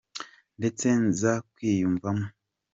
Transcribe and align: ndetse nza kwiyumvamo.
ndetse 0.57 0.87
nza 1.05 1.33
kwiyumvamo. 1.53 2.27